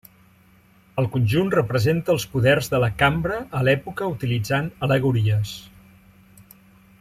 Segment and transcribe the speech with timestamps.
[1.01, 5.55] El conjunt representa els poders de la Cambra a l'època utilitzant al·legories.